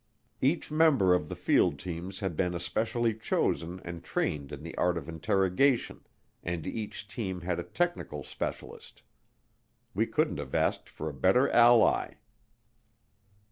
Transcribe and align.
Each 0.41 0.71
member 0.71 1.13
of 1.13 1.29
the 1.29 1.35
field 1.35 1.77
teams 1.77 2.21
had 2.21 2.35
been 2.35 2.55
especially 2.55 3.13
chosen 3.13 3.79
and 3.85 4.03
trained 4.03 4.51
in 4.51 4.63
the 4.63 4.75
art 4.75 4.97
of 4.97 5.07
interrogation, 5.07 6.07
and 6.41 6.65
each 6.65 7.07
team 7.07 7.41
had 7.41 7.59
a 7.59 7.63
technical 7.63 8.23
specialist. 8.23 9.03
We 9.93 10.07
couldn't 10.07 10.39
have 10.39 10.55
asked 10.55 10.89
for 10.89 11.07
a 11.07 11.13
better 11.13 11.51
ally. 11.51 12.15